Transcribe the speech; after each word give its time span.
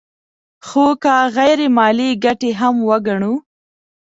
خو 0.67 0.85
که 1.03 1.13
غیر 1.35 1.59
مالي 1.77 2.09
ګټې 2.23 2.51
هم 2.59 2.75
وګڼو 2.89 3.33